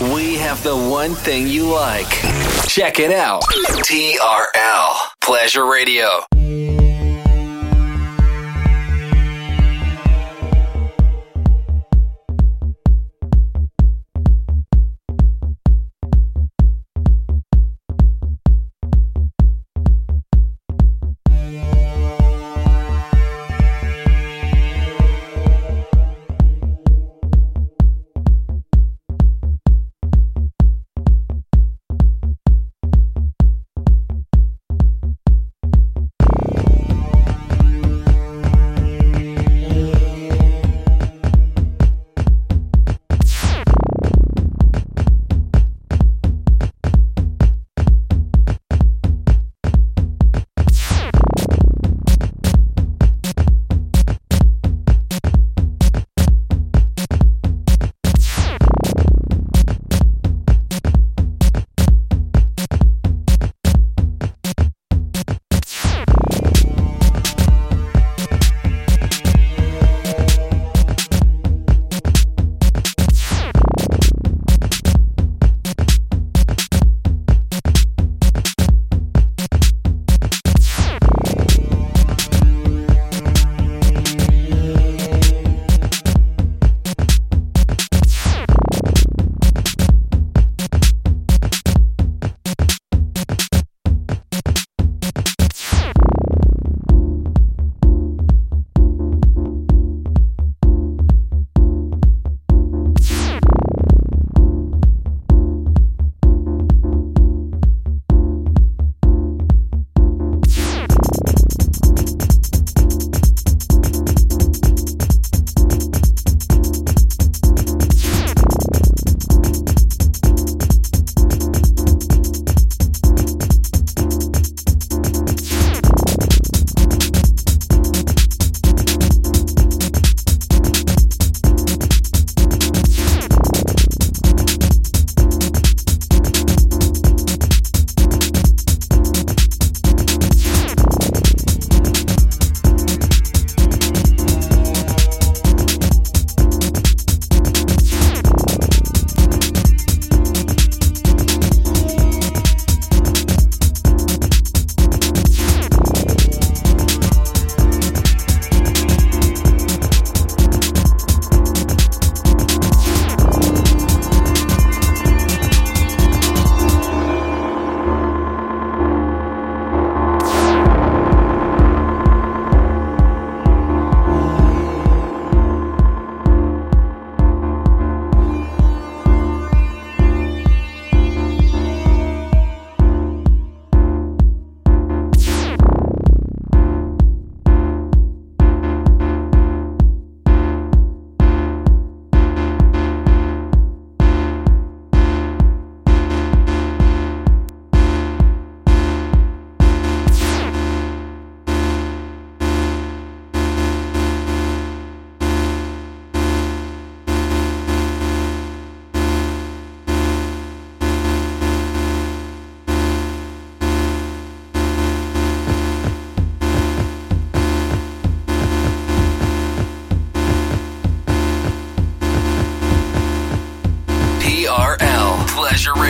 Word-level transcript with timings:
We 0.00 0.36
have 0.36 0.62
the 0.62 0.76
one 0.76 1.16
thing 1.16 1.48
you 1.48 1.68
like. 1.72 2.08
Check 2.68 3.00
it 3.00 3.10
out. 3.10 3.42
TRL 3.42 4.94
Pleasure 5.20 5.66
Radio. 5.66 6.24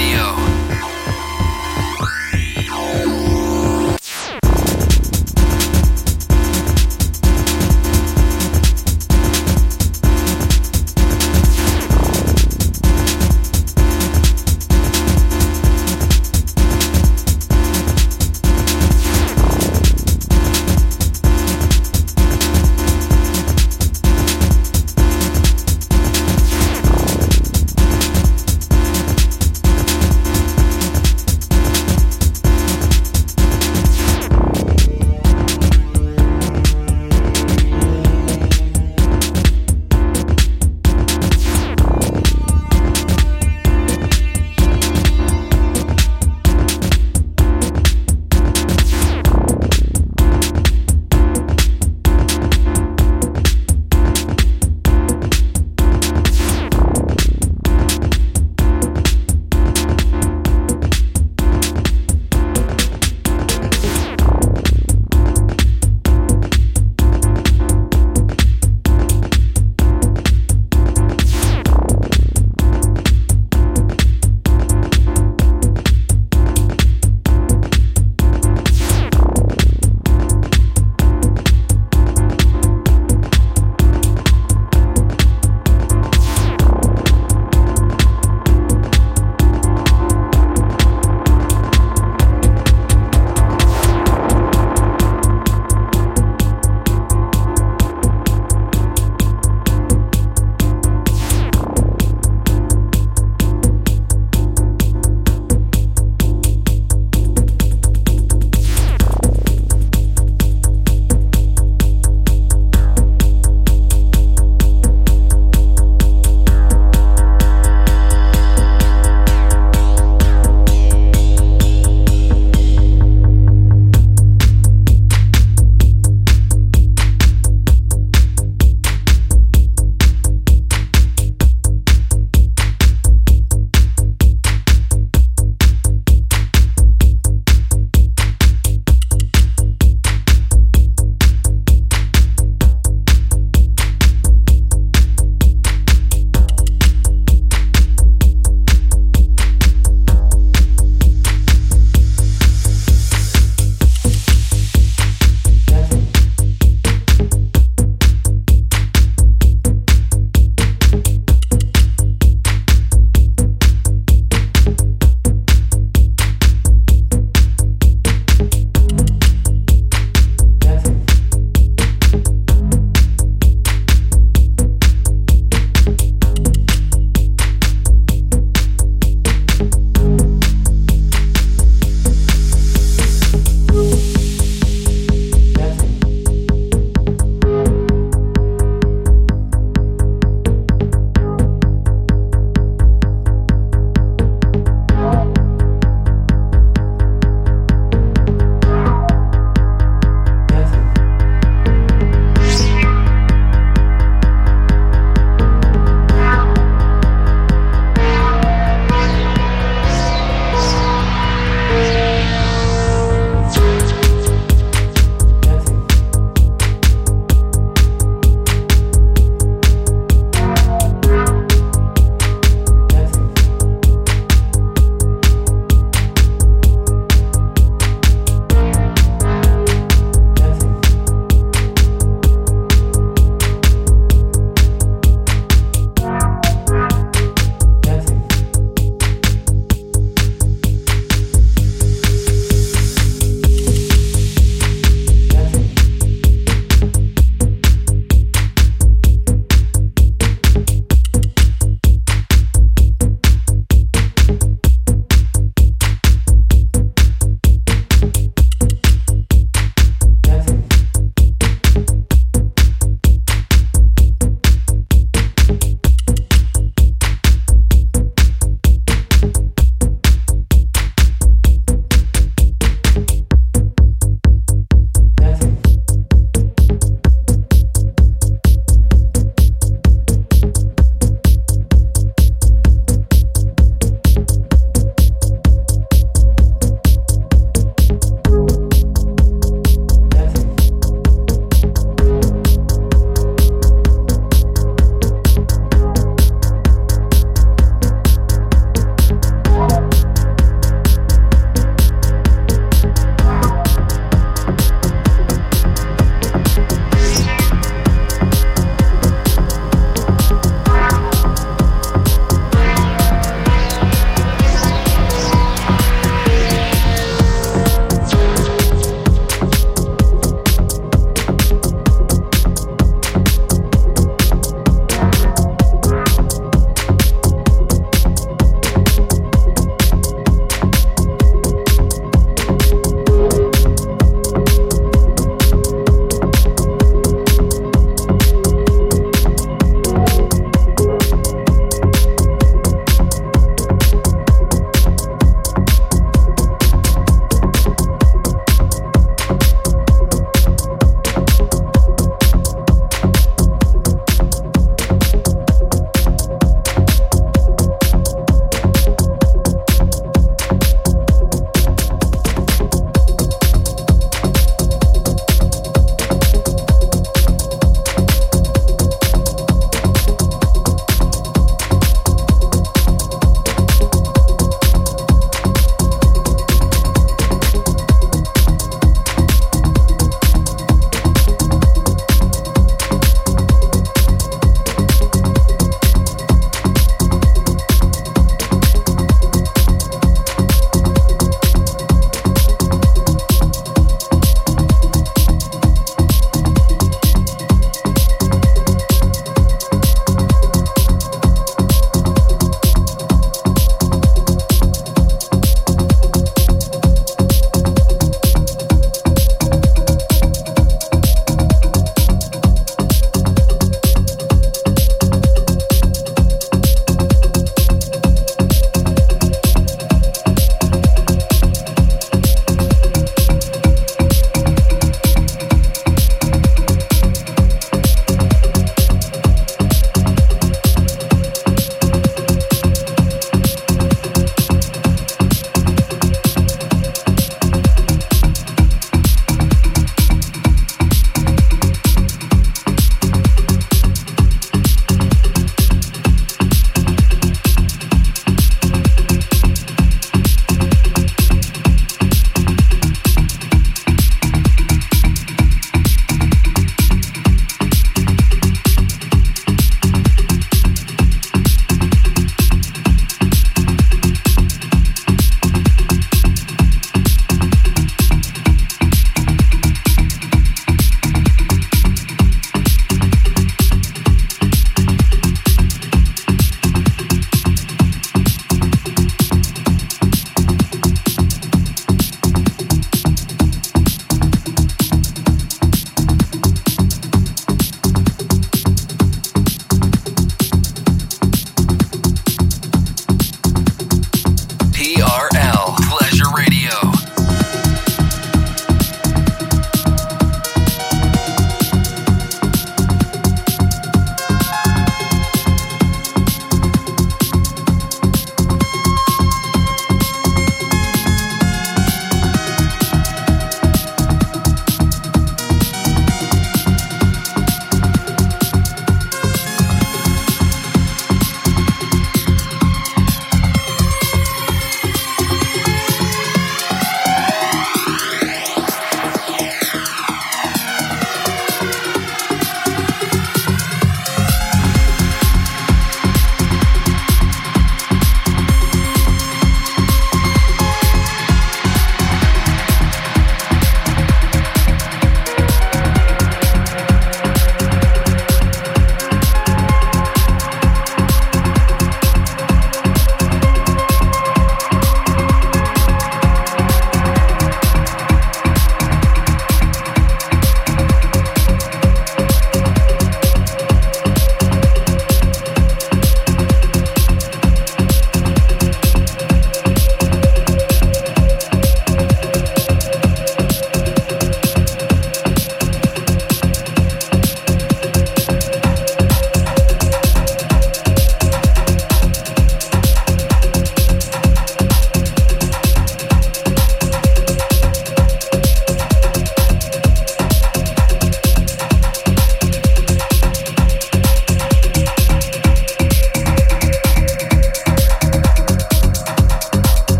Radio. 0.00 0.59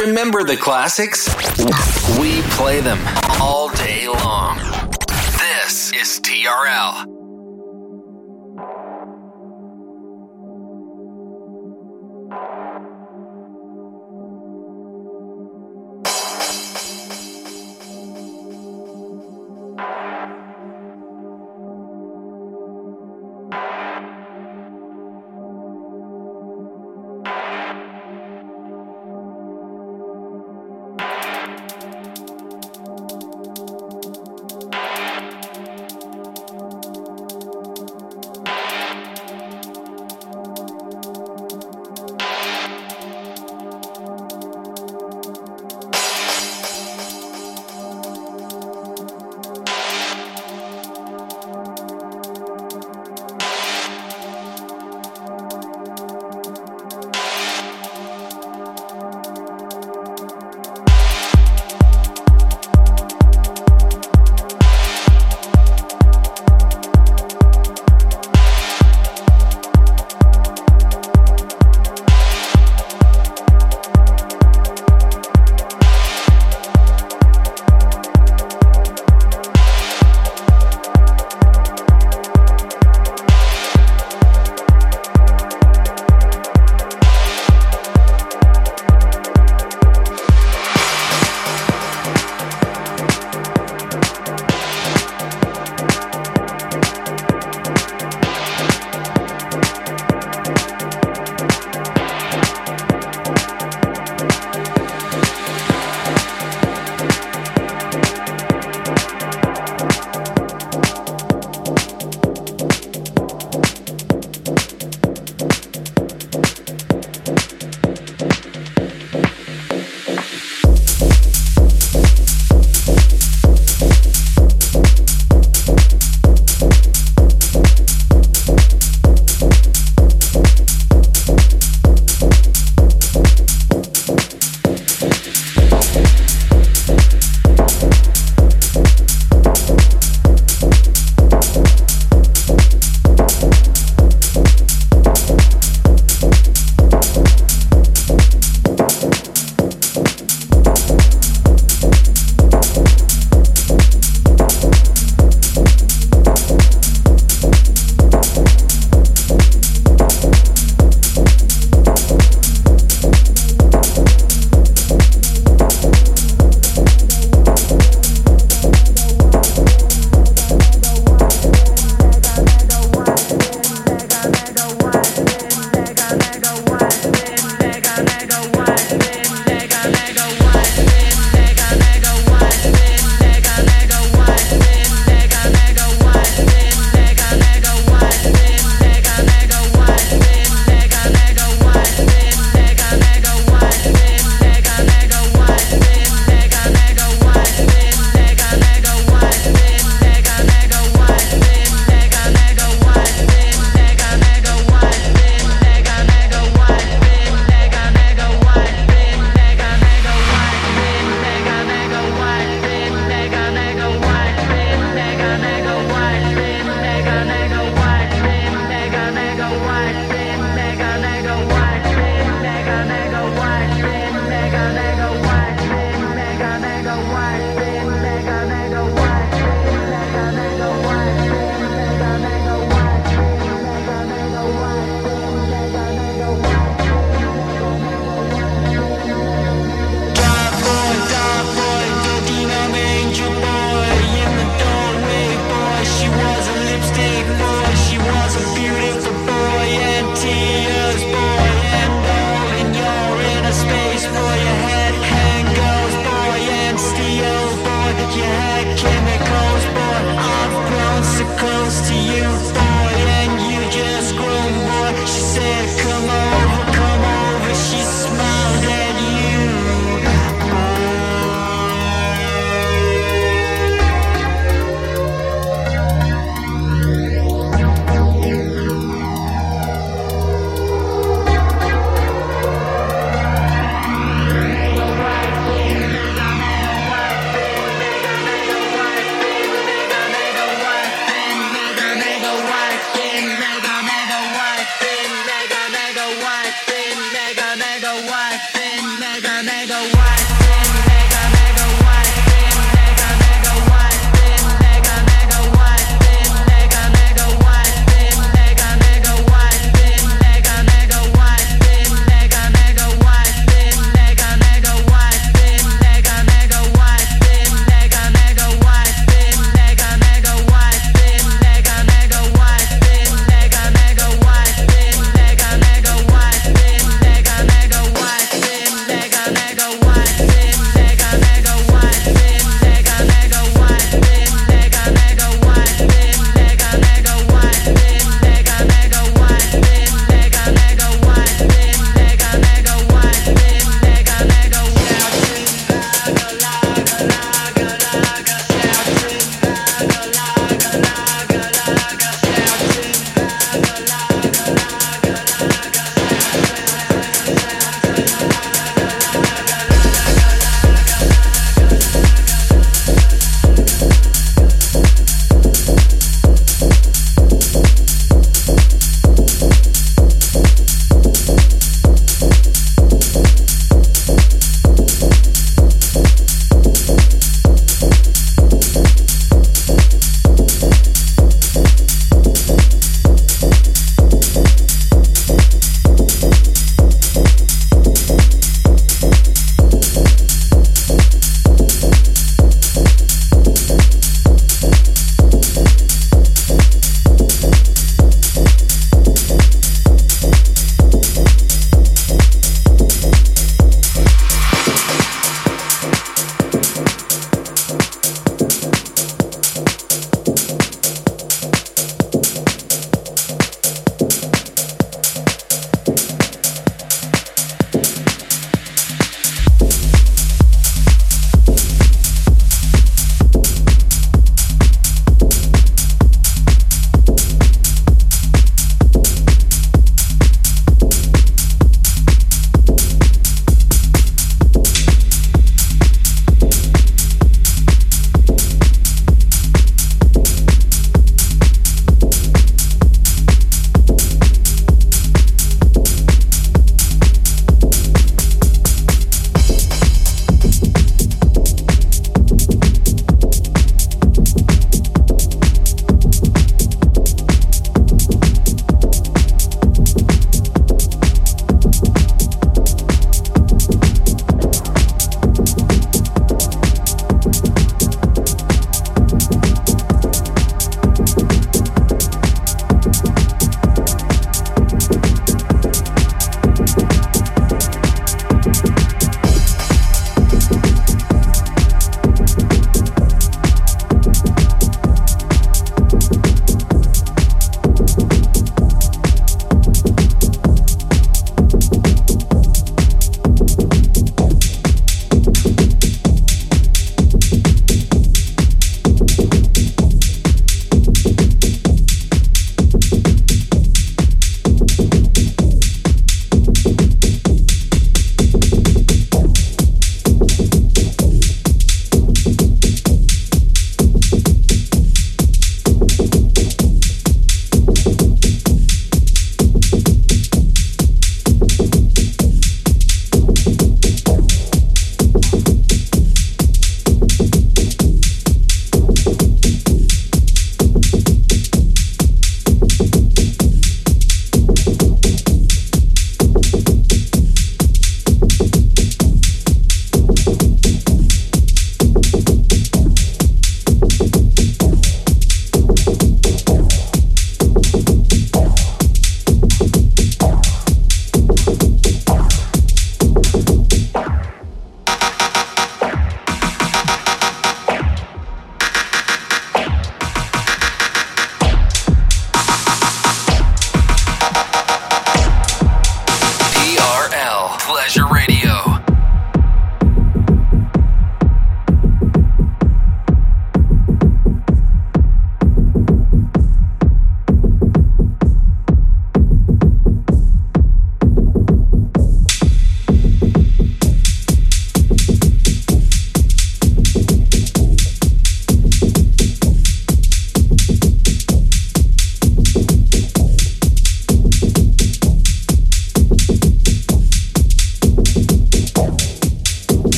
Remember 0.00 0.42
the 0.42 0.56
classics? 0.56 1.28
We 2.18 2.42
play 2.58 2.80
them 2.80 2.98
all 3.40 3.68
day 3.70 4.08
long. 4.08 4.58
This 5.38 5.92
is 5.92 6.20
TRL. 6.20 7.13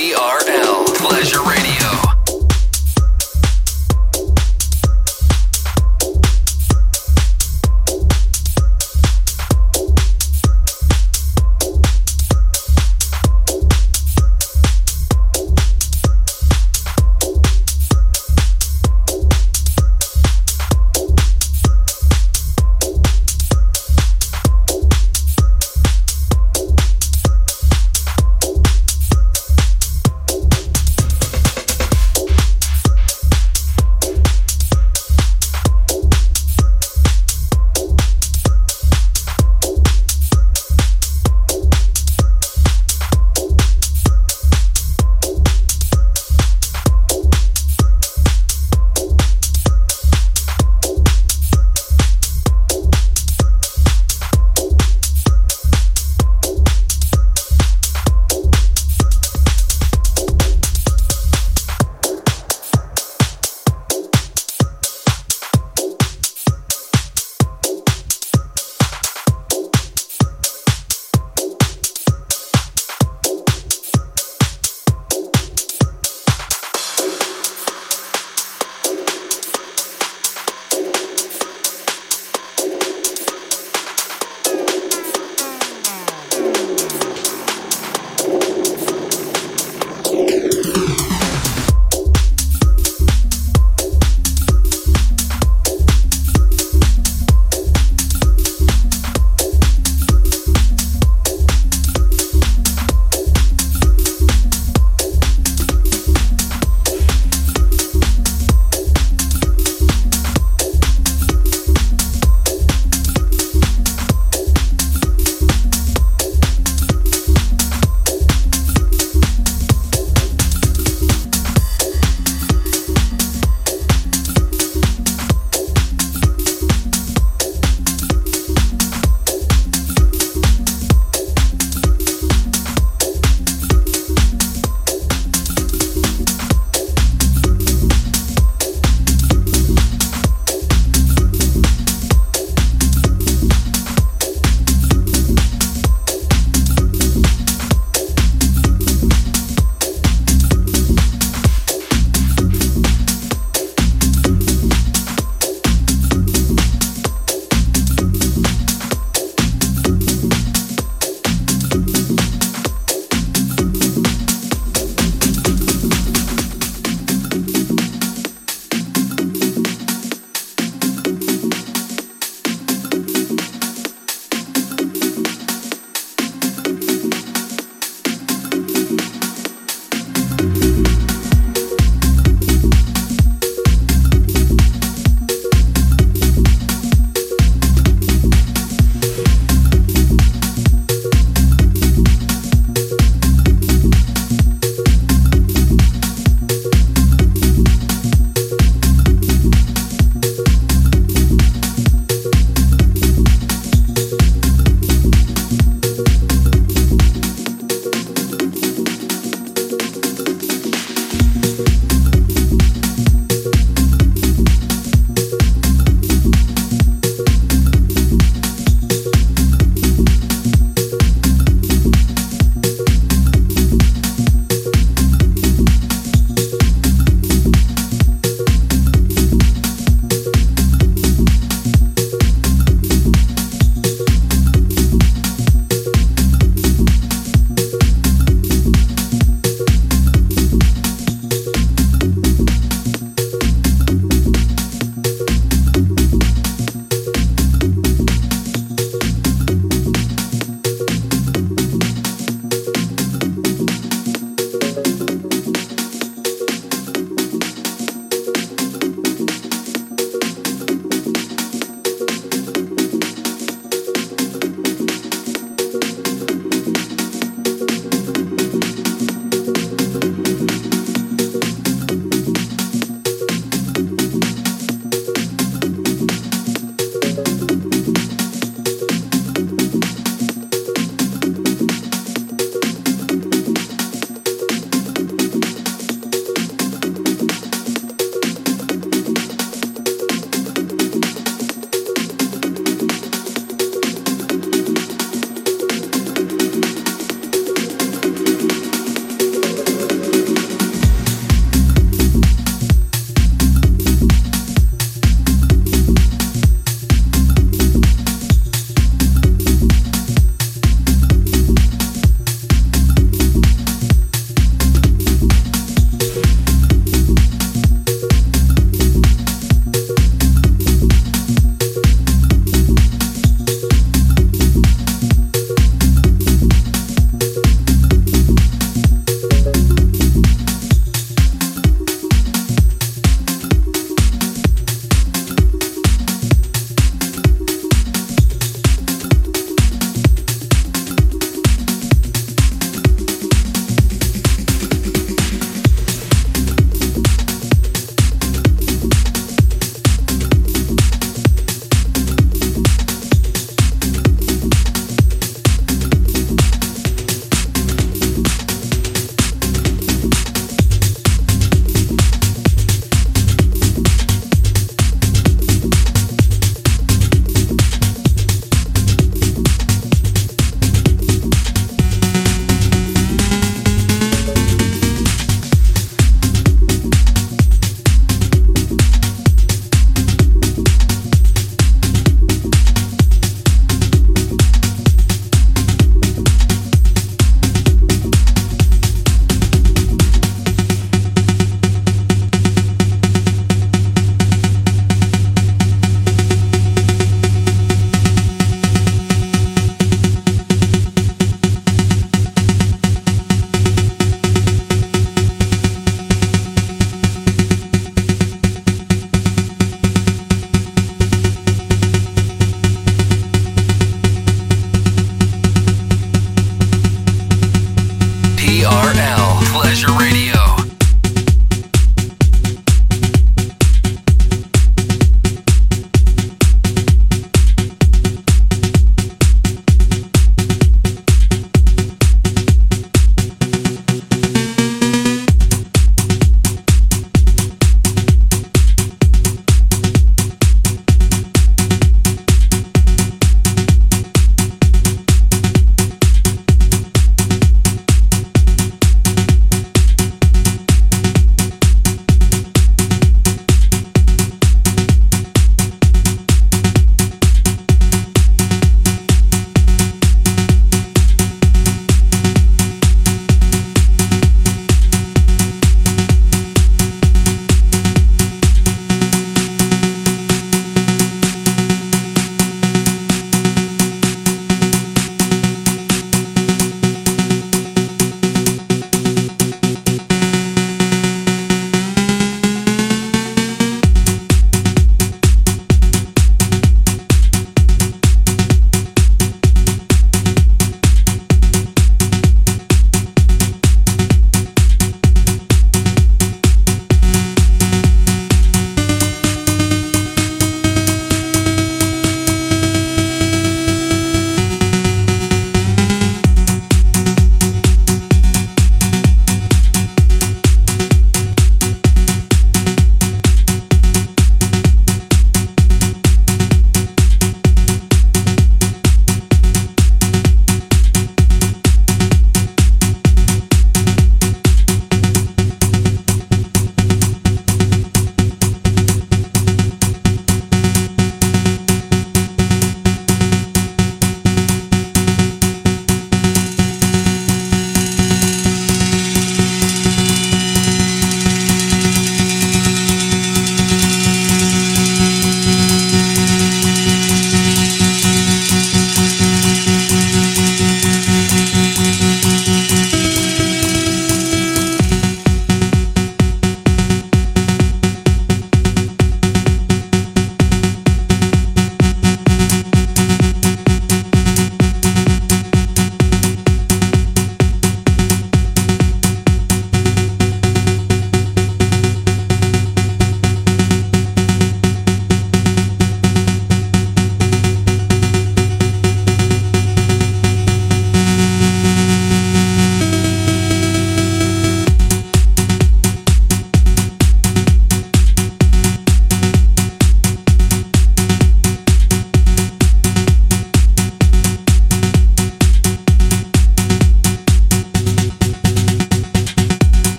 DRE. 0.00 0.39